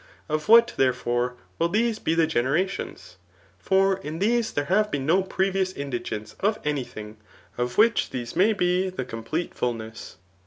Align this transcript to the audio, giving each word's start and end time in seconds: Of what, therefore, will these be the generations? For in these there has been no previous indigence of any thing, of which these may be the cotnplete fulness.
Of 0.27 0.49
what, 0.49 0.73
therefore, 0.77 1.35
will 1.59 1.69
these 1.69 1.99
be 1.99 2.15
the 2.15 2.25
generations? 2.25 3.17
For 3.59 3.97
in 3.99 4.17
these 4.17 4.51
there 4.53 4.65
has 4.65 4.87
been 4.87 5.05
no 5.05 5.21
previous 5.21 5.71
indigence 5.73 6.33
of 6.39 6.57
any 6.65 6.83
thing, 6.83 7.17
of 7.55 7.77
which 7.77 8.09
these 8.09 8.35
may 8.35 8.51
be 8.53 8.89
the 8.89 9.05
cotnplete 9.05 9.53
fulness. 9.53 10.17